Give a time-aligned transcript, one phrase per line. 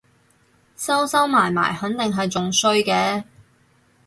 [0.75, 3.23] 收收埋埋肯定係仲衰嘅